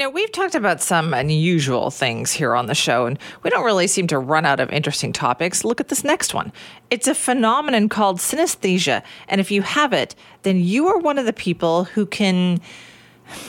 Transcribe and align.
Now, 0.00 0.08
we've 0.08 0.32
talked 0.32 0.54
about 0.54 0.80
some 0.80 1.12
unusual 1.12 1.90
things 1.90 2.32
here 2.32 2.54
on 2.54 2.64
the 2.64 2.74
show, 2.74 3.04
and 3.04 3.18
we 3.42 3.50
don't 3.50 3.66
really 3.66 3.86
seem 3.86 4.06
to 4.06 4.18
run 4.18 4.46
out 4.46 4.58
of 4.58 4.70
interesting 4.70 5.12
topics. 5.12 5.62
Look 5.62 5.78
at 5.78 5.88
this 5.88 6.04
next 6.04 6.32
one. 6.32 6.54
It's 6.88 7.06
a 7.06 7.14
phenomenon 7.14 7.90
called 7.90 8.16
synesthesia. 8.16 9.02
And 9.28 9.42
if 9.42 9.50
you 9.50 9.60
have 9.60 9.92
it, 9.92 10.14
then 10.40 10.58
you 10.58 10.88
are 10.88 10.96
one 10.96 11.18
of 11.18 11.26
the 11.26 11.34
people 11.34 11.84
who 11.84 12.06
can 12.06 12.62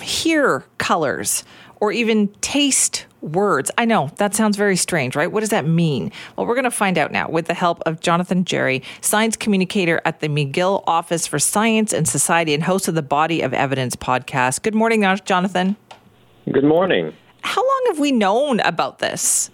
hear 0.01 0.65
colors 0.77 1.45
or 1.79 1.93
even 1.93 2.27
taste 2.41 3.05
words. 3.21 3.71
I 3.77 3.85
know 3.85 4.11
that 4.17 4.35
sounds 4.35 4.57
very 4.57 4.75
strange, 4.75 5.15
right? 5.15 5.31
What 5.31 5.39
does 5.39 5.51
that 5.51 5.65
mean? 5.65 6.11
Well, 6.35 6.45
we're 6.45 6.55
going 6.55 6.65
to 6.65 6.69
find 6.69 6.97
out 6.97 7.13
now 7.13 7.29
with 7.29 7.45
the 7.45 7.53
help 7.53 7.81
of 7.85 8.01
Jonathan 8.01 8.43
Jarry, 8.43 8.83
science 8.99 9.37
communicator 9.37 10.01
at 10.03 10.19
the 10.19 10.27
McGill 10.27 10.83
Office 10.85 11.25
for 11.25 11.39
Science 11.39 11.93
and 11.93 12.05
Society 12.05 12.53
and 12.53 12.63
host 12.63 12.89
of 12.89 12.95
the 12.95 13.01
Body 13.01 13.39
of 13.39 13.53
Evidence 13.53 13.95
podcast. 13.95 14.63
Good 14.63 14.75
morning, 14.75 15.05
Jonathan. 15.23 15.77
Good 16.51 16.65
morning. 16.65 17.13
How 17.43 17.61
long 17.61 17.83
have 17.87 17.99
we 17.99 18.11
known 18.11 18.59
about 18.61 18.99
this? 18.99 19.49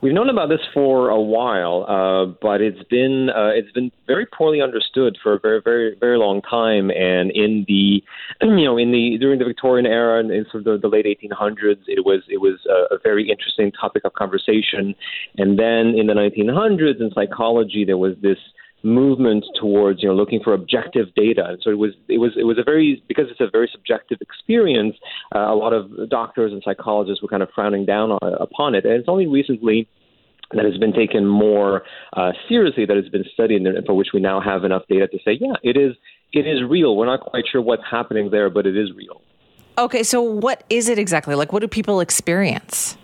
We've 0.00 0.12
known 0.12 0.28
about 0.28 0.48
this 0.48 0.60
for 0.72 1.08
a 1.08 1.20
while, 1.20 1.84
uh, 1.88 2.26
but 2.40 2.60
it's 2.60 2.82
been 2.84 3.28
uh, 3.30 3.48
it's 3.48 3.72
been 3.72 3.90
very 4.06 4.24
poorly 4.24 4.62
understood 4.62 5.18
for 5.20 5.34
a 5.34 5.40
very 5.40 5.60
very 5.60 5.96
very 5.98 6.16
long 6.16 6.42
time. 6.42 6.90
And 6.90 7.32
in 7.32 7.64
the 7.66 8.04
you 8.40 8.64
know 8.64 8.78
in 8.78 8.92
the 8.92 9.18
during 9.18 9.40
the 9.40 9.44
Victorian 9.44 9.84
era 9.84 10.20
and 10.20 10.30
in 10.30 10.44
sort 10.44 10.66
of 10.66 10.80
the, 10.80 10.88
the 10.88 10.94
late 10.94 11.06
1800s, 11.06 11.82
it 11.88 12.04
was 12.04 12.22
it 12.28 12.40
was 12.40 12.60
a, 12.68 12.94
a 12.94 12.98
very 13.02 13.28
interesting 13.28 13.72
topic 13.72 14.04
of 14.04 14.12
conversation. 14.12 14.94
And 15.38 15.58
then 15.58 15.98
in 15.98 16.06
the 16.06 16.14
1900s 16.14 17.00
in 17.00 17.10
psychology, 17.14 17.84
there 17.84 17.98
was 17.98 18.14
this 18.22 18.38
movement 18.82 19.44
towards 19.60 20.02
you 20.02 20.08
know 20.08 20.14
looking 20.14 20.40
for 20.42 20.54
objective 20.54 21.06
data. 21.14 21.44
And 21.48 21.58
so 21.62 21.70
it 21.70 21.78
was 21.78 21.92
it 22.08 22.18
was 22.18 22.32
it 22.36 22.44
was 22.44 22.58
a 22.58 22.62
very 22.62 23.02
because 23.08 23.26
it's 23.30 23.40
a 23.40 23.50
very 23.50 23.68
subjective 23.72 24.18
experience. 24.20 24.96
Uh, 25.34 25.52
a 25.52 25.54
lot 25.54 25.72
of 25.72 26.08
doctors 26.08 26.52
and 26.52 26.62
psychologists 26.64 27.22
were 27.22 27.28
kind 27.28 27.42
of 27.42 27.48
frowning 27.54 27.84
down 27.84 28.12
on, 28.12 28.34
upon 28.40 28.74
it, 28.74 28.84
and 28.84 28.94
it's 28.94 29.08
only 29.08 29.26
recently 29.26 29.88
that 30.52 30.64
has 30.64 30.76
been 30.78 30.92
taken 30.92 31.26
more 31.26 31.82
uh, 32.16 32.32
seriously, 32.48 32.84
that 32.84 32.96
has 32.96 33.08
been 33.08 33.24
studied, 33.32 33.62
and 33.62 33.86
for 33.86 33.94
which 33.94 34.08
we 34.12 34.20
now 34.20 34.40
have 34.40 34.64
enough 34.64 34.82
data 34.88 35.06
to 35.06 35.18
say, 35.24 35.38
yeah, 35.40 35.54
it 35.62 35.76
is 35.76 35.96
it 36.32 36.46
is 36.46 36.62
real. 36.68 36.96
We're 36.96 37.06
not 37.06 37.20
quite 37.20 37.44
sure 37.50 37.60
what's 37.60 37.82
happening 37.88 38.30
there, 38.30 38.50
but 38.50 38.66
it 38.66 38.76
is 38.76 38.92
real. 38.94 39.22
Okay, 39.78 40.02
so 40.02 40.20
what 40.20 40.64
is 40.68 40.88
it 40.88 40.98
exactly? 40.98 41.34
Like, 41.34 41.52
what 41.52 41.60
do 41.60 41.68
people 41.68 42.00
experience? 42.00 42.96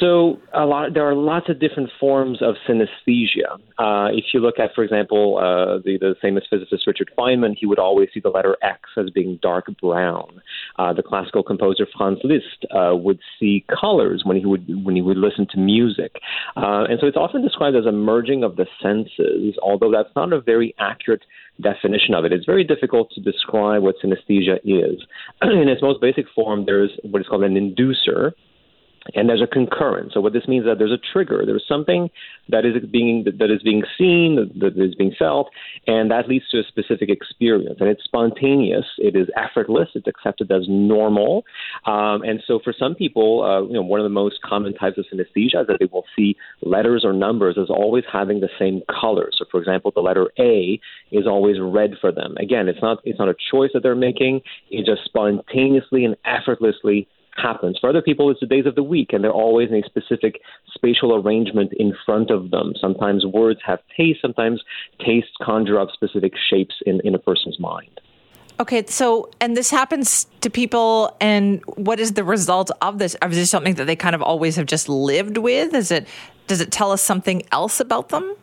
So 0.00 0.38
a 0.52 0.66
lot, 0.66 0.92
there 0.94 1.08
are 1.08 1.14
lots 1.14 1.48
of 1.48 1.58
different 1.58 1.90
forms 1.98 2.42
of 2.42 2.56
synesthesia. 2.68 3.54
Uh, 3.78 4.08
if 4.12 4.24
you 4.34 4.40
look 4.40 4.58
at, 4.58 4.74
for 4.74 4.84
example, 4.84 5.38
uh, 5.38 5.80
the, 5.84 5.96
the 5.98 6.14
famous 6.20 6.44
physicist 6.50 6.86
Richard 6.86 7.10
Feynman, 7.16 7.54
he 7.58 7.66
would 7.66 7.78
always 7.78 8.08
see 8.12 8.20
the 8.20 8.28
letter 8.28 8.56
X 8.62 8.80
as 8.98 9.10
being 9.10 9.38
dark 9.40 9.66
brown. 9.80 10.42
Uh, 10.78 10.92
the 10.92 11.02
classical 11.02 11.42
composer 11.42 11.86
Franz 11.96 12.18
Liszt 12.24 12.66
uh, 12.74 12.94
would 12.94 13.20
see 13.40 13.64
colors 13.80 14.22
when 14.24 14.36
he 14.36 14.44
would 14.44 14.84
when 14.84 14.96
he 14.96 15.02
would 15.02 15.16
listen 15.16 15.46
to 15.52 15.58
music, 15.58 16.16
uh, 16.56 16.84
and 16.88 16.98
so 17.00 17.06
it's 17.06 17.16
often 17.16 17.42
described 17.42 17.76
as 17.76 17.86
a 17.86 17.92
merging 17.92 18.44
of 18.44 18.56
the 18.56 18.66
senses. 18.82 19.56
Although 19.62 19.90
that's 19.90 20.14
not 20.14 20.32
a 20.32 20.40
very 20.40 20.74
accurate 20.78 21.22
definition 21.60 22.14
of 22.14 22.24
it. 22.26 22.32
It's 22.32 22.44
very 22.44 22.64
difficult 22.64 23.10
to 23.12 23.20
describe 23.20 23.82
what 23.82 23.94
synesthesia 24.04 24.58
is. 24.64 25.00
In 25.42 25.68
its 25.68 25.80
most 25.80 26.02
basic 26.02 26.26
form, 26.34 26.66
there's 26.66 26.90
what 27.02 27.20
is 27.20 27.28
called 27.28 27.44
an 27.44 27.54
inducer 27.54 28.32
and 29.14 29.28
there's 29.28 29.42
a 29.42 29.46
concurrence. 29.46 30.12
So 30.14 30.20
what 30.20 30.32
this 30.32 30.48
means 30.48 30.64
is 30.64 30.68
that 30.68 30.78
there's 30.78 30.92
a 30.92 31.00
trigger. 31.12 31.42
There's 31.46 31.64
something 31.68 32.10
that 32.48 32.64
is 32.64 32.74
being 32.90 33.24
that 33.24 33.50
is 33.50 33.62
being 33.62 33.82
seen, 33.98 34.50
that 34.60 34.72
is 34.76 34.94
being 34.94 35.14
felt, 35.18 35.50
and 35.86 36.10
that 36.10 36.28
leads 36.28 36.48
to 36.50 36.60
a 36.60 36.64
specific 36.64 37.08
experience. 37.08 37.76
And 37.80 37.88
it's 37.88 38.04
spontaneous. 38.04 38.84
It 38.98 39.16
is 39.16 39.28
effortless. 39.36 39.88
It's 39.94 40.06
accepted 40.06 40.50
as 40.50 40.64
normal. 40.68 41.44
Um, 41.86 42.22
and 42.22 42.42
so 42.46 42.60
for 42.62 42.74
some 42.76 42.94
people, 42.94 43.42
uh, 43.42 43.66
you 43.66 43.74
know, 43.74 43.82
one 43.82 44.00
of 44.00 44.04
the 44.04 44.10
most 44.10 44.40
common 44.42 44.74
types 44.74 44.98
of 44.98 45.04
synesthesia 45.12 45.62
is 45.62 45.66
that 45.66 45.76
they 45.80 45.88
will 45.90 46.04
see 46.16 46.36
letters 46.62 47.04
or 47.04 47.12
numbers 47.12 47.56
as 47.60 47.70
always 47.70 48.04
having 48.12 48.40
the 48.40 48.48
same 48.58 48.82
color. 48.90 49.30
So 49.36 49.44
for 49.50 49.60
example, 49.60 49.92
the 49.94 50.00
letter 50.00 50.30
A 50.38 50.80
is 51.10 51.26
always 51.26 51.56
red 51.60 51.92
for 52.00 52.12
them. 52.12 52.36
Again, 52.38 52.68
it's 52.68 52.82
not 52.82 52.98
it's 53.04 53.18
not 53.18 53.28
a 53.28 53.34
choice 53.50 53.70
that 53.74 53.82
they're 53.82 53.94
making. 53.94 54.40
It 54.70 54.86
just 54.86 55.04
spontaneously 55.04 56.04
and 56.04 56.16
effortlessly 56.24 57.08
happens. 57.36 57.78
For 57.80 57.88
other 57.88 58.02
people, 58.02 58.30
it's 58.30 58.40
the 58.40 58.46
days 58.46 58.66
of 58.66 58.74
the 58.74 58.82
week, 58.82 59.12
and 59.12 59.22
they're 59.22 59.30
always 59.30 59.70
in 59.70 59.76
a 59.76 59.82
specific 59.82 60.40
spatial 60.74 61.14
arrangement 61.14 61.72
in 61.76 61.94
front 62.04 62.30
of 62.30 62.50
them. 62.50 62.72
Sometimes 62.80 63.24
words 63.24 63.60
have 63.64 63.80
taste, 63.96 64.20
sometimes 64.22 64.62
tastes 65.04 65.32
conjure 65.42 65.78
up 65.78 65.88
specific 65.92 66.32
shapes 66.50 66.74
in, 66.86 67.00
in 67.04 67.14
a 67.14 67.18
person's 67.18 67.58
mind. 67.60 68.00
Okay, 68.58 68.84
so 68.86 69.30
and 69.40 69.54
this 69.54 69.70
happens 69.70 70.26
to 70.40 70.48
people, 70.48 71.14
and 71.20 71.62
what 71.76 72.00
is 72.00 72.12
the 72.12 72.24
result 72.24 72.70
of 72.80 72.98
this? 72.98 73.14
Is 73.22 73.36
this 73.36 73.50
something 73.50 73.74
that 73.74 73.84
they 73.84 73.96
kind 73.96 74.14
of 74.14 74.22
always 74.22 74.56
have 74.56 74.64
just 74.64 74.88
lived 74.88 75.36
with? 75.36 75.74
Is 75.74 75.90
it 75.90 76.08
does 76.46 76.62
it 76.62 76.70
tell 76.70 76.90
us 76.90 77.02
something 77.02 77.42
else 77.52 77.80
about 77.80 78.08
them? 78.08 78.34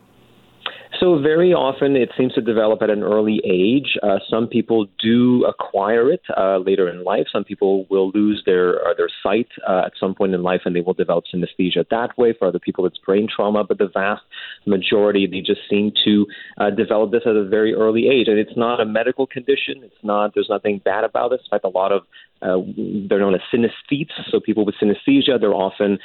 So 1.04 1.20
very 1.20 1.52
often 1.52 1.98
it 1.98 2.12
seems 2.18 2.34
to 2.36 2.42
develop 2.42 2.82
at 2.82 2.90
an 2.90 3.04
early 3.04 3.42
age. 3.44 3.98
Uh, 4.02 4.20
some 4.30 4.48
people 4.48 4.88
do 5.00 5.44
acquire 5.44 6.10
it 6.10 6.22
uh, 6.38 6.60
later 6.60 6.88
in 6.88 7.04
life. 7.04 7.28
Some 7.30 7.44
people 7.44 7.86
will 7.90 8.10
lose 8.12 8.42
their 8.46 8.80
uh, 8.88 8.94
their 8.96 9.10
sight 9.22 9.50
uh, 9.68 9.82
at 9.86 9.92
some 10.00 10.16
point 10.16 10.34
in 10.34 10.44
life, 10.44 10.62
and 10.64 10.74
they 10.74 10.80
will 10.80 10.94
develop 10.94 11.26
synesthesia 11.26 11.84
that 11.92 12.18
way. 12.18 12.34
For 12.40 12.48
other 12.48 12.60
people, 12.60 12.86
it's 12.86 12.98
brain 13.00 13.28
trauma, 13.28 13.66
but 13.66 13.80
the 13.80 13.90
vast 13.94 14.22
majority 14.66 15.28
they 15.28 15.42
just 15.42 15.60
seem 15.70 15.92
to 16.06 16.26
uh, 16.58 16.70
develop 16.70 17.12
this 17.12 17.24
at 17.26 17.36
a 17.36 17.44
very 17.44 17.74
early 17.74 18.08
age, 18.08 18.30
and 18.30 18.40
it's 18.40 18.56
not 18.56 18.80
a 18.80 18.86
medical 18.86 19.28
condition. 19.28 19.84
It's 19.84 20.04
not. 20.04 20.34
There's 20.34 20.50
nothing 20.50 20.80
bad 20.86 21.04
about 21.04 21.34
it. 21.34 21.42
In 21.44 21.50
fact, 21.50 21.66
a 21.66 21.68
lot 21.68 21.92
of 21.92 22.04
uh, 22.42 22.64
they're 23.10 23.20
known 23.20 23.36
as 23.36 23.42
synesthetes. 23.54 24.12
So 24.30 24.40
people 24.40 24.66
with 24.66 24.76
synesthesia, 24.82 25.38
they're 25.38 25.54
often 25.54 26.00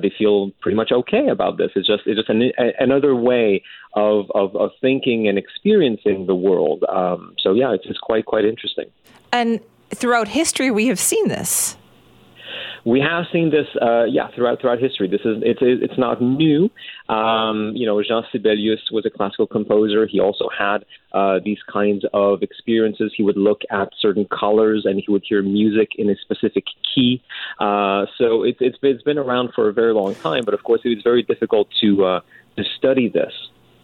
they 0.00 0.12
feel 0.16 0.52
pretty 0.60 0.76
much 0.76 0.92
okay 0.92 1.26
about 1.32 1.58
this. 1.58 1.70
It's 1.74 1.88
just 1.88 2.04
it's 2.06 2.18
just 2.20 2.28
an, 2.28 2.52
a, 2.60 2.70
another 2.78 3.16
way 3.16 3.64
of, 3.96 4.30
of, 4.34 4.54
of 4.54 4.70
thinking 4.80 5.26
and 5.26 5.38
experiencing 5.38 6.26
the 6.26 6.34
world. 6.34 6.84
Um, 6.88 7.34
so 7.38 7.54
yeah, 7.54 7.72
it's, 7.72 7.86
it's 7.86 7.98
quite 7.98 8.26
quite 8.26 8.44
interesting. 8.44 8.86
And 9.32 9.60
throughout 9.90 10.28
history, 10.28 10.70
we 10.70 10.86
have 10.88 11.00
seen 11.00 11.28
this. 11.28 11.76
We 12.84 13.00
have 13.00 13.24
seen 13.32 13.50
this, 13.50 13.66
uh, 13.82 14.04
yeah, 14.04 14.28
throughout 14.32 14.60
throughout 14.60 14.78
history. 14.78 15.08
This 15.08 15.22
is 15.24 15.42
it's 15.42 15.58
it's 15.60 15.98
not 15.98 16.22
new. 16.22 16.70
Um, 17.08 17.72
you 17.74 17.84
know, 17.84 18.00
Jean 18.00 18.22
Sibelius 18.30 18.80
was 18.92 19.04
a 19.04 19.10
classical 19.10 19.48
composer. 19.48 20.06
He 20.06 20.20
also 20.20 20.48
had 20.56 20.84
uh, 21.12 21.40
these 21.44 21.58
kinds 21.72 22.04
of 22.14 22.44
experiences. 22.44 23.12
He 23.16 23.24
would 23.24 23.36
look 23.36 23.62
at 23.72 23.88
certain 23.98 24.24
colors 24.26 24.84
and 24.84 25.02
he 25.04 25.10
would 25.10 25.24
hear 25.28 25.42
music 25.42 25.92
in 25.96 26.08
a 26.08 26.16
specific 26.16 26.64
key. 26.94 27.20
Uh, 27.58 28.06
so 28.18 28.44
it, 28.44 28.56
it's 28.60 28.78
it's 28.82 29.02
been 29.02 29.18
around 29.18 29.50
for 29.52 29.68
a 29.68 29.72
very 29.72 29.92
long 29.92 30.14
time. 30.14 30.44
But 30.44 30.54
of 30.54 30.62
course, 30.62 30.82
it 30.84 30.90
was 30.90 31.02
very 31.02 31.24
difficult 31.24 31.66
to 31.80 32.04
uh, 32.04 32.20
to 32.56 32.62
study 32.78 33.08
this. 33.08 33.32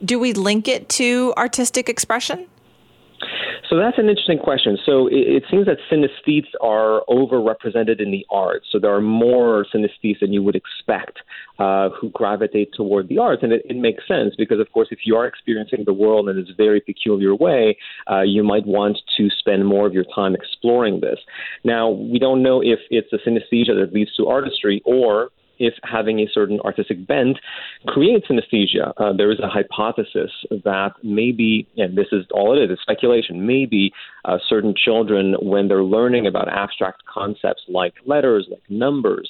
Do 0.05 0.19
we 0.19 0.33
link 0.33 0.69
it 0.69 0.89
to 0.91 1.33
artistic 1.37 1.89
expression? 1.89 2.47
So 3.73 3.79
that's 3.79 3.97
an 3.97 4.11
interesting 4.11 4.39
question. 4.39 4.77
So 4.85 5.07
it, 5.07 5.15
it, 5.15 5.45
seems 5.51 5.65
that 5.65 5.79
synesthetes 5.91 6.49
are 6.61 7.03
overrepresented 7.09 8.03
in 8.03 8.11
the 8.11 8.27
arts. 8.31 8.67
So 8.71 8.79
there 8.79 8.95
are 8.95 9.01
more 9.01 9.65
synesthetes 9.75 10.21
than 10.21 10.31
you 10.31 10.43
would 10.43 10.55
expect 10.55 11.21
uh, 11.59 11.89
who 11.99 12.11
gravitate 12.11 12.75
toward 12.75 13.09
the 13.09 13.17
arts, 13.17 13.43
and 13.43 13.51
it, 13.51 13.63
it, 13.65 13.77
makes 13.77 14.07
sense 14.07 14.35
because, 14.37 14.61
of 14.61 14.71
course, 14.73 14.89
if 14.91 14.99
you 15.07 15.17
are 15.17 15.27
experiencing 15.27 15.85
the 15.87 15.93
world 15.95 16.29
in 16.29 16.37
this 16.37 16.51
very 16.55 16.83
peculiar 16.83 17.35
way, 17.35 17.79
uh, 18.11 18.21
you 18.21 18.43
might 18.43 18.67
want 18.67 18.99
to 19.17 19.31
spend 19.39 19.65
more 19.65 19.87
of 19.87 19.95
your 19.95 20.05
time 20.15 20.35
exploring 20.35 21.01
this. 21.01 21.19
Now, 21.65 21.89
we 21.89 22.19
don't 22.19 22.43
know 22.43 22.61
if 22.61 22.81
it's 22.91 23.11
a 23.15 23.27
synesthesia 23.27 23.75
that 23.81 23.95
leads 23.95 24.15
to 24.17 24.27
artistry 24.27 24.83
or 24.85 25.31
if 25.63 25.75
having 25.85 26.19
a 26.19 26.27
certain 26.33 26.59
artistic 26.61 27.07
bent 27.07 27.39
creates 27.87 28.27
synesthesia. 28.29 28.93
Uh, 28.97 29.13
there 29.13 29.31
is 29.31 29.39
a 29.39 29.49
hypothesis 29.49 30.33
that 30.51 30.93
maybe, 31.03 31.69
and 31.77 31.97
this 31.97 32.09
is 32.11 32.25
all 32.33 32.49
it 32.57 32.63
is, 32.65 32.71
it's 32.73 32.83
speculation, 32.83 33.47
maybe 33.47 33.93
uh, 34.25 34.39
certain 34.49 34.75
children, 34.77 35.37
when 35.41 35.69
they're 35.69 35.85
learning 35.85 36.27
about 36.27 36.49
abstract 36.49 37.03
concepts 37.07 37.63
like 37.69 37.95
letters, 38.07 38.47
like 38.51 38.63
numbers, 38.69 39.29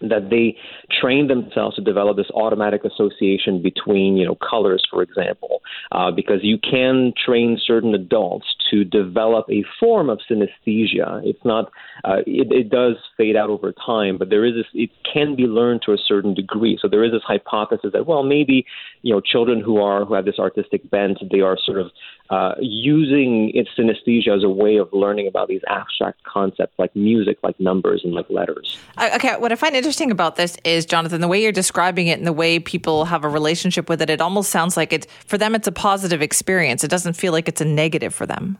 that 0.00 0.30
they 0.30 0.56
train 1.00 1.28
themselves 1.28 1.76
to 1.76 1.82
develop 1.82 2.16
this 2.16 2.30
automatic 2.34 2.84
association 2.84 3.62
between, 3.62 4.16
you 4.16 4.24
know, 4.24 4.36
colors, 4.36 4.82
for 4.90 5.02
example, 5.02 5.60
uh, 5.92 6.10
because 6.10 6.40
you 6.42 6.58
can 6.58 7.12
train 7.24 7.58
certain 7.64 7.94
adults 7.94 8.46
to 8.70 8.84
develop 8.84 9.46
a 9.50 9.62
form 9.78 10.08
of 10.08 10.18
synesthesia. 10.30 11.20
It's 11.24 11.44
not, 11.44 11.70
uh, 12.04 12.18
it, 12.26 12.50
it 12.50 12.70
does 12.70 12.96
fade 13.16 13.36
out 13.36 13.50
over 13.50 13.72
time, 13.72 14.16
but 14.16 14.30
there 14.30 14.44
is 14.44 14.54
this, 14.54 14.66
it 14.72 14.90
can 15.12 15.36
be 15.36 15.44
learned 15.44 15.82
to 15.86 15.92
a 15.92 15.98
certain 15.98 16.32
degree. 16.32 16.78
So 16.80 16.88
there 16.88 17.04
is 17.04 17.12
this 17.12 17.22
hypothesis 17.26 17.90
that, 17.92 18.06
well, 18.06 18.22
maybe, 18.22 18.64
you 19.02 19.12
know, 19.12 19.20
children 19.20 19.60
who 19.60 19.78
are, 19.78 20.04
who 20.04 20.14
have 20.14 20.24
this 20.24 20.38
artistic 20.38 20.88
bent, 20.90 21.18
they 21.30 21.40
are 21.40 21.58
sort 21.62 21.78
of 21.78 21.90
uh, 22.30 22.54
using 22.60 23.50
its 23.54 23.68
synesthesia 23.76 24.36
as 24.36 24.44
a 24.44 24.48
way 24.48 24.76
of 24.76 24.88
learning 24.92 25.26
about 25.26 25.48
these 25.48 25.62
abstract 25.68 26.22
concepts 26.22 26.74
like 26.78 26.94
music, 26.94 27.38
like 27.42 27.58
numbers, 27.58 28.02
and 28.04 28.14
like 28.14 28.28
letters. 28.30 28.78
Okay, 29.14 29.36
what 29.36 29.50
I 29.50 29.56
find 29.56 29.74
interesting 29.74 29.89
about 30.10 30.36
this 30.36 30.56
is, 30.64 30.86
Jonathan, 30.86 31.20
the 31.20 31.28
way 31.28 31.42
you're 31.42 31.52
describing 31.52 32.06
it 32.06 32.18
and 32.18 32.26
the 32.26 32.32
way 32.32 32.58
people 32.58 33.06
have 33.06 33.24
a 33.24 33.28
relationship 33.28 33.88
with 33.88 34.00
it, 34.02 34.10
it 34.10 34.20
almost 34.20 34.50
sounds 34.50 34.76
like 34.76 34.92
it's 34.92 35.06
for 35.26 35.38
them, 35.38 35.54
it's 35.54 35.66
a 35.66 35.72
positive 35.72 36.22
experience. 36.22 36.84
It 36.84 36.88
doesn't 36.88 37.14
feel 37.14 37.32
like 37.32 37.48
it's 37.48 37.60
a 37.60 37.64
negative 37.64 38.14
for 38.14 38.26
them. 38.26 38.58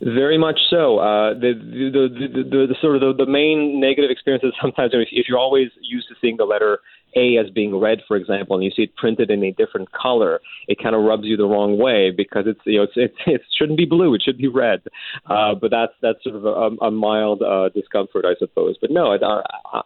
Very 0.00 0.38
much 0.38 0.58
so. 0.70 0.98
Uh, 0.98 1.34
the, 1.34 1.52
the, 1.54 2.08
the, 2.08 2.42
the, 2.42 2.66
the, 2.68 2.76
sort 2.80 2.94
of 2.94 3.00
the, 3.00 3.24
the 3.24 3.30
main 3.30 3.80
negative 3.80 4.10
experience 4.10 4.44
is 4.44 4.52
sometimes 4.60 4.92
if 4.94 5.28
you're 5.28 5.38
always 5.38 5.70
used 5.80 6.08
to 6.08 6.14
seeing 6.20 6.36
the 6.36 6.44
letter 6.44 6.80
A 7.18 7.36
as 7.38 7.50
being 7.50 7.78
red, 7.78 7.98
for 8.06 8.16
example, 8.16 8.56
and 8.56 8.64
you 8.64 8.70
see 8.70 8.82
it 8.82 8.96
printed 8.96 9.30
in 9.30 9.42
a 9.42 9.52
different 9.52 9.90
color, 9.92 10.40
it 10.68 10.78
kind 10.82 10.94
of 10.94 11.02
rubs 11.02 11.24
you 11.24 11.36
the 11.36 11.46
wrong 11.46 11.78
way 11.78 12.10
because 12.10 12.44
it's 12.46 12.60
you 12.64 12.78
know 12.78 12.84
it's, 12.84 12.92
it's 12.96 13.14
it 13.26 13.42
shouldn't 13.58 13.78
be 13.78 13.84
blue, 13.84 14.14
it 14.14 14.22
should 14.22 14.38
be 14.38 14.48
red. 14.48 14.80
Uh, 15.26 15.54
but 15.54 15.70
that's 15.70 15.92
that's 16.02 16.22
sort 16.22 16.36
of 16.36 16.44
a, 16.44 16.84
a 16.86 16.90
mild 16.90 17.42
uh, 17.42 17.68
discomfort, 17.70 18.24
I 18.24 18.34
suppose. 18.38 18.76
But 18.80 18.90
no, 18.90 19.12
it, 19.12 19.22
uh, 19.22 19.42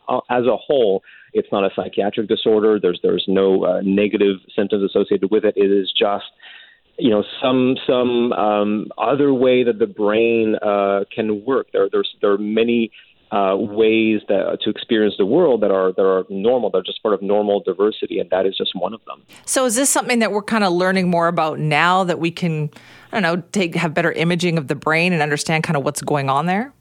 uh, 0.08 0.20
as 0.30 0.44
a 0.44 0.56
whole, 0.56 1.02
it's 1.32 1.48
not 1.50 1.64
a 1.64 1.70
psychiatric 1.74 2.28
disorder. 2.28 2.78
There's 2.80 3.00
there's 3.02 3.24
no 3.28 3.64
uh, 3.64 3.80
negative 3.82 4.36
symptoms 4.54 4.84
associated 4.84 5.30
with 5.30 5.44
it. 5.44 5.54
It 5.56 5.70
is 5.70 5.92
just 5.98 6.26
you 6.98 7.10
know 7.10 7.24
some 7.42 7.76
some 7.86 8.32
um, 8.32 8.88
other 8.98 9.32
way 9.32 9.64
that 9.64 9.78
the 9.78 9.86
brain 9.86 10.56
uh, 10.62 11.04
can 11.14 11.44
work. 11.44 11.68
There 11.72 11.88
there's 11.90 12.14
there 12.20 12.32
are 12.32 12.38
many 12.38 12.90
uh, 13.32 13.56
ways 13.56 14.20
that, 14.28 14.58
to 14.60 14.68
experience 14.68 15.14
the 15.16 15.24
world 15.24 15.62
that 15.62 15.70
are 15.70 15.92
that 15.92 16.04
are 16.04 16.24
normal. 16.28 16.70
They're 16.70 16.82
just 16.82 17.02
part 17.02 17.14
of 17.14 17.22
normal 17.22 17.60
diversity, 17.60 18.20
and 18.20 18.28
that 18.30 18.44
is 18.46 18.56
just 18.56 18.74
one 18.74 18.92
of 18.92 19.00
them. 19.06 19.22
So, 19.46 19.64
is 19.64 19.74
this 19.74 19.88
something 19.88 20.18
that 20.18 20.32
we're 20.32 20.42
kind 20.42 20.64
of 20.64 20.72
learning 20.72 21.08
more 21.08 21.28
about 21.28 21.58
now 21.58 22.04
that 22.04 22.18
we 22.18 22.30
can, 22.30 22.70
I 23.10 23.20
don't 23.20 23.22
know, 23.22 23.42
take 23.52 23.74
have 23.74 23.94
better 23.94 24.12
imaging 24.12 24.58
of 24.58 24.68
the 24.68 24.74
brain 24.74 25.14
and 25.14 25.22
understand 25.22 25.64
kind 25.64 25.78
of 25.78 25.82
what's 25.82 26.02
going 26.02 26.28
on 26.28 26.44
there? 26.44 26.72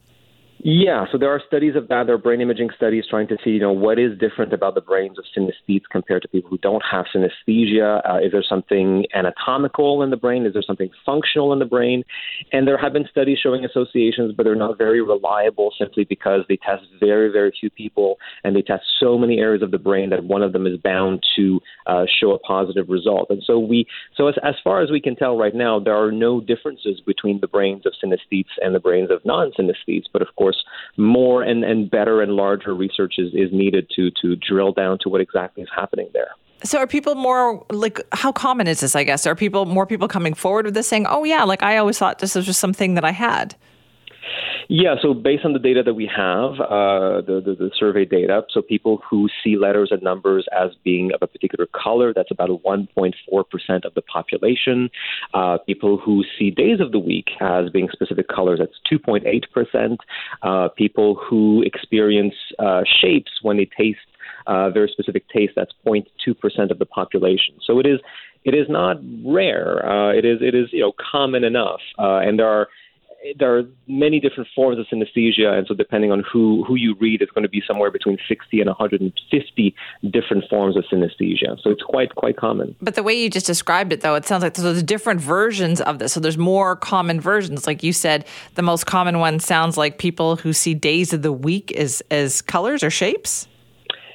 Yeah, 0.63 1.05
so 1.11 1.17
there 1.17 1.31
are 1.31 1.41
studies 1.47 1.75
of 1.75 1.87
that. 1.87 2.05
There 2.05 2.13
are 2.13 2.19
brain 2.19 2.39
imaging 2.39 2.69
studies 2.75 3.05
trying 3.09 3.27
to 3.29 3.37
see, 3.43 3.49
you 3.49 3.59
know, 3.59 3.71
what 3.71 3.97
is 3.97 4.15
different 4.19 4.53
about 4.53 4.75
the 4.75 4.81
brains 4.81 5.17
of 5.17 5.25
synesthetes 5.35 5.85
compared 5.91 6.21
to 6.21 6.27
people 6.27 6.51
who 6.51 6.59
don't 6.59 6.83
have 6.89 7.05
synesthesia. 7.15 8.07
Uh, 8.07 8.19
is 8.23 8.31
there 8.31 8.43
something 8.47 9.05
anatomical 9.15 10.03
in 10.03 10.11
the 10.11 10.17
brain? 10.17 10.45
Is 10.45 10.53
there 10.53 10.61
something 10.61 10.91
functional 11.03 11.51
in 11.51 11.57
the 11.57 11.65
brain? 11.65 12.03
And 12.51 12.67
there 12.67 12.77
have 12.77 12.93
been 12.93 13.07
studies 13.09 13.39
showing 13.41 13.65
associations, 13.65 14.35
but 14.37 14.43
they're 14.43 14.53
not 14.53 14.77
very 14.77 15.01
reliable 15.01 15.73
simply 15.79 16.03
because 16.03 16.41
they 16.47 16.57
test 16.57 16.83
very, 16.99 17.31
very 17.31 17.51
few 17.59 17.71
people 17.71 18.17
and 18.43 18.55
they 18.55 18.61
test 18.61 18.83
so 18.99 19.17
many 19.17 19.39
areas 19.39 19.63
of 19.63 19.71
the 19.71 19.79
brain 19.79 20.11
that 20.11 20.25
one 20.25 20.43
of 20.43 20.53
them 20.53 20.67
is 20.67 20.77
bound 20.77 21.23
to 21.37 21.59
uh, 21.87 22.05
show 22.19 22.33
a 22.33 22.39
positive 22.39 22.87
result. 22.87 23.31
And 23.31 23.41
so 23.47 23.57
we, 23.57 23.87
so 24.15 24.27
as, 24.27 24.35
as 24.43 24.55
far 24.63 24.83
as 24.83 24.91
we 24.91 25.01
can 25.01 25.15
tell 25.15 25.35
right 25.39 25.55
now, 25.55 25.79
there 25.79 25.97
are 25.97 26.11
no 26.11 26.39
differences 26.39 27.01
between 27.03 27.39
the 27.39 27.47
brains 27.47 27.87
of 27.87 27.93
synesthetes 27.93 28.51
and 28.61 28.75
the 28.75 28.79
brains 28.79 29.09
of 29.09 29.25
non-synesthetes. 29.25 30.05
But 30.13 30.21
of 30.21 30.27
course 30.35 30.50
course, 30.51 30.63
more 30.98 31.42
and, 31.44 31.63
and 31.63 31.89
better 31.89 32.21
and 32.21 32.33
larger 32.33 32.74
research 32.74 33.15
is, 33.18 33.33
is 33.33 33.51
needed 33.51 33.89
to, 33.95 34.12
to 34.21 34.36
drill 34.36 34.74
down 34.74 34.98
to 35.01 35.09
what 35.09 35.21
exactly 35.21 35.63
is 35.63 35.69
happening 35.75 36.09
there. 36.13 36.30
So 36.63 36.77
are 36.77 36.88
people 36.88 37.15
more 37.15 37.65
like 37.71 38.00
how 38.12 38.31
common 38.31 38.68
is 38.68 38.81
this, 38.81 38.95
I 38.95 39.03
guess? 39.03 39.25
Are 39.25 39.36
people 39.36 39.65
more 39.65 39.88
people 39.88 40.07
coming 40.07 40.36
forward 40.36 40.65
with 40.65 40.75
this 40.75 40.88
saying, 40.88 41.07
Oh 41.09 41.24
yeah, 41.24 41.44
like 41.44 41.63
I 41.63 41.77
always 41.77 41.98
thought 41.98 42.19
this 42.19 42.36
was 42.36 42.45
just 42.45 42.59
something 42.59 42.94
that 42.95 43.03
I 43.03 43.12
had? 43.12 43.56
Yeah, 44.69 44.95
so 45.01 45.13
based 45.13 45.45
on 45.45 45.53
the 45.53 45.59
data 45.59 45.83
that 45.83 45.93
we 45.93 46.05
have, 46.05 46.59
uh, 46.59 47.21
the, 47.21 47.41
the, 47.43 47.55
the, 47.57 47.71
survey 47.77 48.05
data, 48.05 48.43
so 48.49 48.61
people 48.61 49.01
who 49.09 49.27
see 49.43 49.57
letters 49.57 49.89
and 49.91 50.01
numbers 50.01 50.45
as 50.57 50.71
being 50.83 51.11
of 51.13 51.21
a 51.21 51.27
particular 51.27 51.67
color, 51.67 52.13
that's 52.13 52.31
about 52.31 52.49
1.4% 52.49 53.13
of 53.85 53.93
the 53.93 54.01
population. 54.01 54.89
Uh, 55.33 55.57
people 55.65 55.97
who 55.97 56.23
see 56.37 56.51
days 56.51 56.79
of 56.79 56.91
the 56.91 56.99
week 56.99 57.29
as 57.39 57.69
being 57.69 57.89
specific 57.91 58.27
colors, 58.27 58.59
that's 58.59 58.79
2.8%. 58.91 59.97
Uh, 60.41 60.69
people 60.69 61.15
who 61.15 61.63
experience 61.63 62.35
uh, 62.59 62.81
shapes 63.01 63.31
when 63.41 63.57
they 63.57 63.69
taste 63.77 63.99
uh, 64.47 64.69
very 64.69 64.89
specific 64.91 65.27
taste, 65.29 65.53
that's 65.55 65.71
0.2% 65.85 66.71
of 66.71 66.79
the 66.79 66.85
population. 66.85 67.55
So 67.65 67.79
it 67.79 67.85
is 67.85 67.99
it 68.43 68.55
is 68.55 68.67
not 68.69 68.97
rare. 69.23 69.85
Uh, 69.85 70.13
it 70.13 70.25
is 70.25 70.39
it 70.41 70.55
is 70.55 70.69
you 70.71 70.81
know 70.81 70.93
common 71.11 71.43
enough, 71.43 71.81
uh, 71.99 72.17
and 72.17 72.39
there 72.39 72.47
are 72.47 72.67
there 73.38 73.56
are 73.57 73.63
many 73.88 74.19
different 74.19 74.50
forms 74.56 74.79
of 74.79 74.85
synesthesia, 74.88 75.57
and 75.57 75.68
so 75.68 75.73
depending 75.73 76.12
on 76.12 76.23
who 76.31 76.63
who 76.63 76.75
you 76.75 76.95
read, 76.95 77.21
it's 77.21 77.31
going 77.31 77.44
to 77.44 77.50
be 77.50 77.62
somewhere 77.68 77.91
between 77.91 78.18
60 78.27 78.59
and 78.59 78.68
150 78.68 79.75
different 80.09 80.44
forms 80.50 80.75
of 80.75 80.83
synesthesia. 80.91 81.62
So 81.62 81.69
it's 81.69 81.83
quite 81.83 82.15
quite 82.15 82.38
common. 82.38 82.75
But 82.81 82.95
the 82.95 83.03
way 83.03 83.13
you 83.13 83.29
just 83.29 83.45
described 83.45 83.94
it, 83.94 84.01
though, 84.01 84.15
it 84.15 84.25
sounds 84.25 84.44
like 84.44 84.53
there's 84.56 84.83
different 84.83 85.21
versions 85.21 85.81
of 85.81 86.00
this. 86.00 86.13
So 86.13 86.19
there's 86.19 86.38
more 86.38 86.75
common 86.75 87.21
versions. 87.21 87.68
Like 87.68 87.83
you 87.83 87.94
said, 87.94 88.25
the 88.56 88.63
most 88.63 88.85
common 88.85 89.19
one 89.19 89.39
sounds 89.39 89.77
like 89.77 89.97
people 89.97 90.38
who 90.38 90.53
see 90.53 90.74
days 90.74 91.13
of 91.13 91.21
the 91.21 91.33
week 91.33 91.71
as 91.74 92.01
as 92.09 92.41
colors 92.41 92.83
or 92.83 92.89
shapes. 92.89 93.47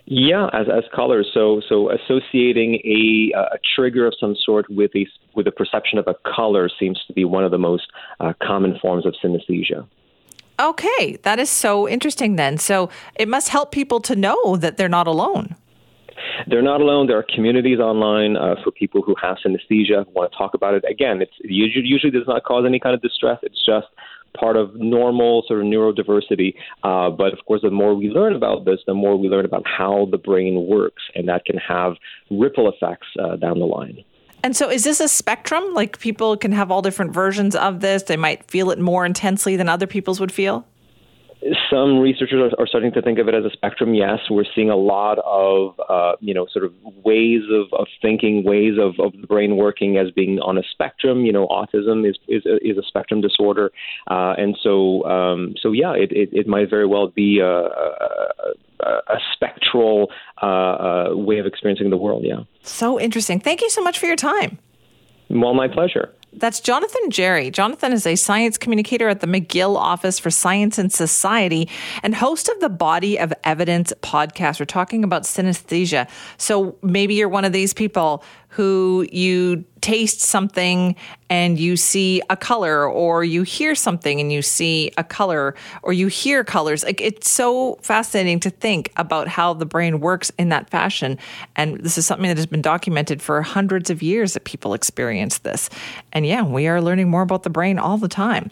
Yeah, 0.06 0.46
as 0.52 0.68
as 0.68 0.84
colors. 0.94 1.28
So 1.34 1.60
so 1.68 1.90
associating 1.90 2.76
a 2.84 3.36
a 3.36 3.58
trigger 3.74 4.06
of 4.06 4.14
some 4.20 4.36
sort 4.36 4.70
with 4.70 4.92
a 4.94 5.06
with 5.34 5.48
a 5.48 5.50
perception 5.50 5.98
of 5.98 6.06
a 6.06 6.14
color 6.34 6.70
seems 6.78 7.02
to 7.08 7.12
be 7.12 7.24
one 7.24 7.44
of 7.44 7.50
the 7.50 7.58
most 7.58 7.88
uh, 8.20 8.32
common 8.40 8.78
forms 8.80 9.04
of 9.04 9.14
synesthesia. 9.22 9.86
Okay, 10.58 11.18
that 11.22 11.38
is 11.38 11.50
so 11.50 11.88
interesting. 11.88 12.36
Then, 12.36 12.56
so 12.56 12.88
it 13.16 13.28
must 13.28 13.48
help 13.48 13.72
people 13.72 14.00
to 14.02 14.14
know 14.16 14.56
that 14.56 14.76
they're 14.76 14.88
not 14.88 15.08
alone. 15.08 15.56
They're 16.46 16.62
not 16.62 16.80
alone. 16.80 17.08
There 17.08 17.18
are 17.18 17.26
communities 17.34 17.78
online 17.78 18.36
uh, 18.36 18.54
for 18.62 18.70
people 18.70 19.02
who 19.02 19.14
have 19.20 19.36
synesthesia, 19.44 20.06
who 20.06 20.12
want 20.12 20.32
to 20.32 20.38
talk 20.38 20.54
about 20.54 20.74
it. 20.74 20.84
Again, 20.88 21.20
it's 21.20 21.32
usually, 21.42 21.86
usually 21.86 22.10
does 22.10 22.26
not 22.26 22.44
cause 22.44 22.64
any 22.66 22.78
kind 22.78 22.94
of 22.94 23.02
distress. 23.02 23.38
It's 23.42 23.64
just 23.66 23.86
part 24.38 24.56
of 24.56 24.74
normal 24.74 25.44
sort 25.46 25.60
of 25.60 25.66
neurodiversity. 25.66 26.54
Uh, 26.82 27.10
but 27.10 27.32
of 27.32 27.44
course, 27.46 27.62
the 27.62 27.70
more 27.70 27.94
we 27.94 28.08
learn 28.08 28.34
about 28.34 28.64
this, 28.64 28.80
the 28.86 28.94
more 28.94 29.16
we 29.16 29.28
learn 29.28 29.44
about 29.44 29.64
how 29.66 30.08
the 30.10 30.18
brain 30.18 30.66
works, 30.66 31.02
and 31.14 31.28
that 31.28 31.44
can 31.44 31.56
have 31.56 31.94
ripple 32.30 32.70
effects 32.70 33.06
uh, 33.18 33.36
down 33.36 33.58
the 33.58 33.66
line. 33.66 34.04
And 34.42 34.56
so, 34.56 34.70
is 34.70 34.84
this 34.84 35.00
a 35.00 35.08
spectrum? 35.08 35.74
Like 35.74 35.98
people 35.98 36.36
can 36.36 36.52
have 36.52 36.70
all 36.70 36.82
different 36.82 37.12
versions 37.12 37.56
of 37.56 37.80
this. 37.80 38.04
They 38.04 38.16
might 38.16 38.48
feel 38.50 38.70
it 38.70 38.78
more 38.78 39.04
intensely 39.04 39.56
than 39.56 39.68
other 39.68 39.86
people's 39.86 40.20
would 40.20 40.32
feel 40.32 40.64
some 41.70 41.98
researchers 41.98 42.52
are, 42.52 42.62
are, 42.62 42.66
starting 42.66 42.92
to 42.92 43.02
think 43.02 43.18
of 43.18 43.28
it 43.28 43.34
as 43.34 43.44
a 43.44 43.50
spectrum. 43.50 43.94
Yes, 43.94 44.18
we're 44.30 44.44
seeing 44.54 44.70
a 44.70 44.76
lot 44.76 45.18
of, 45.24 45.78
uh, 45.88 46.16
you 46.20 46.34
know, 46.34 46.46
sort 46.52 46.64
of 46.64 46.72
ways 47.04 47.42
of, 47.50 47.72
of 47.78 47.86
thinking, 48.00 48.44
ways 48.44 48.74
of, 48.80 48.98
of 48.98 49.12
the 49.20 49.26
brain 49.26 49.56
working 49.56 49.96
as 49.96 50.10
being 50.10 50.38
on 50.40 50.58
a 50.58 50.62
spectrum. 50.70 51.24
You 51.24 51.32
know, 51.32 51.46
autism 51.48 52.08
is 52.08 52.16
is 52.28 52.44
a, 52.46 52.56
is 52.66 52.78
a 52.78 52.82
spectrum 52.86 53.20
disorder, 53.20 53.70
uh, 54.10 54.34
and 54.38 54.56
so 54.62 55.04
um, 55.04 55.54
so 55.60 55.72
yeah, 55.72 55.92
it, 55.92 56.12
it, 56.12 56.30
it 56.32 56.46
might 56.46 56.70
very 56.70 56.86
well 56.86 57.08
be 57.08 57.40
a, 57.40 57.46
a, 57.46 58.52
a 58.84 59.18
spectral 59.32 60.10
uh, 60.42 60.46
uh, 60.46 61.08
way 61.14 61.38
of 61.38 61.46
experiencing 61.46 61.90
the 61.90 61.96
world. 61.96 62.22
Yeah. 62.24 62.40
So 62.62 63.00
interesting. 63.00 63.40
Thank 63.40 63.62
you 63.62 63.70
so 63.70 63.82
much 63.82 63.98
for 63.98 64.06
your 64.06 64.16
time. 64.16 64.58
Well, 65.28 65.54
my 65.54 65.68
pleasure. 65.68 66.12
That's 66.38 66.60
Jonathan 66.60 67.10
Jarry. 67.10 67.50
Jonathan 67.50 67.92
is 67.92 68.06
a 68.06 68.14
science 68.14 68.58
communicator 68.58 69.08
at 69.08 69.20
the 69.20 69.26
McGill 69.26 69.76
Office 69.76 70.18
for 70.18 70.30
Science 70.30 70.76
and 70.76 70.92
Society 70.92 71.68
and 72.02 72.14
host 72.14 72.50
of 72.50 72.60
the 72.60 72.68
Body 72.68 73.18
of 73.18 73.32
Evidence 73.42 73.94
podcast. 74.02 74.60
We're 74.60 74.66
talking 74.66 75.02
about 75.02 75.22
synesthesia. 75.22 76.08
So 76.36 76.76
maybe 76.82 77.14
you're 77.14 77.30
one 77.30 77.46
of 77.46 77.52
these 77.52 77.72
people 77.72 78.22
who 78.48 79.06
you 79.12 79.64
taste 79.80 80.20
something 80.20 80.96
and 81.28 81.58
you 81.58 81.76
see 81.76 82.22
a 82.30 82.36
color, 82.36 82.88
or 82.88 83.22
you 83.24 83.42
hear 83.42 83.74
something 83.74 84.20
and 84.20 84.32
you 84.32 84.42
see 84.42 84.90
a 84.96 85.04
color, 85.04 85.54
or 85.82 85.92
you 85.92 86.06
hear 86.06 86.42
colors. 86.44 86.84
Like 86.84 87.00
it's 87.00 87.28
so 87.28 87.78
fascinating 87.82 88.40
to 88.40 88.50
think 88.50 88.92
about 88.96 89.28
how 89.28 89.52
the 89.52 89.66
brain 89.66 90.00
works 90.00 90.30
in 90.38 90.48
that 90.50 90.70
fashion. 90.70 91.18
And 91.56 91.78
this 91.80 91.98
is 91.98 92.06
something 92.06 92.28
that 92.28 92.36
has 92.36 92.46
been 92.46 92.62
documented 92.62 93.20
for 93.20 93.42
hundreds 93.42 93.90
of 93.90 94.02
years 94.02 94.34
that 94.34 94.44
people 94.44 94.72
experience 94.74 95.38
this. 95.38 95.68
And 96.12 96.26
yeah, 96.26 96.42
we 96.42 96.68
are 96.68 96.80
learning 96.80 97.10
more 97.10 97.22
about 97.22 97.42
the 97.42 97.50
brain 97.50 97.78
all 97.78 97.98
the 97.98 98.08
time. 98.08 98.50